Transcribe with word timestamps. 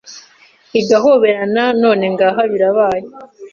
igahoberana 0.79 1.63
none 1.83 2.05
ngaha 2.13 2.41
birabaye 2.51 3.05